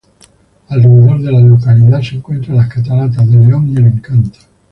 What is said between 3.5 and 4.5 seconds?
y El Encanto.